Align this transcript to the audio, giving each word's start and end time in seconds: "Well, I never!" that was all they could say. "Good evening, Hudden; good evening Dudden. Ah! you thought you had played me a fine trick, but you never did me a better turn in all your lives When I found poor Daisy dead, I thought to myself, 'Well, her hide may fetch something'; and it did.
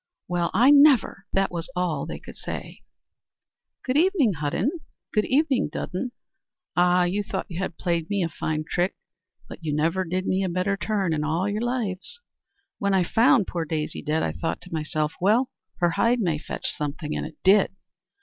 "Well, 0.27 0.49
I 0.51 0.71
never!" 0.71 1.27
that 1.31 1.51
was 1.51 1.69
all 1.75 2.07
they 2.07 2.17
could 2.17 2.35
say. 2.35 2.81
"Good 3.83 3.97
evening, 3.97 4.33
Hudden; 4.33 4.79
good 5.13 5.25
evening 5.25 5.69
Dudden. 5.71 6.09
Ah! 6.75 7.03
you 7.03 7.21
thought 7.21 7.45
you 7.49 7.59
had 7.59 7.77
played 7.77 8.09
me 8.09 8.23
a 8.23 8.27
fine 8.29 8.63
trick, 8.67 8.95
but 9.47 9.63
you 9.63 9.75
never 9.75 10.03
did 10.03 10.25
me 10.25 10.43
a 10.43 10.49
better 10.49 10.75
turn 10.75 11.13
in 11.13 11.23
all 11.23 11.47
your 11.47 11.61
lives 11.61 12.19
When 12.79 12.95
I 12.95 13.03
found 13.03 13.45
poor 13.45 13.63
Daisy 13.63 14.01
dead, 14.01 14.23
I 14.23 14.31
thought 14.31 14.59
to 14.61 14.73
myself, 14.73 15.13
'Well, 15.21 15.51
her 15.77 15.91
hide 15.91 16.19
may 16.19 16.39
fetch 16.39 16.65
something'; 16.75 17.15
and 17.15 17.23
it 17.27 17.37
did. 17.43 17.69